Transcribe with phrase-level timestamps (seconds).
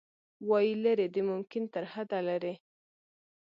[0.49, 2.53] وايي، لیرې د ممکن ترحده لیرې